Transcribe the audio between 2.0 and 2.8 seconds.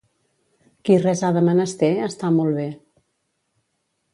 està molt bé.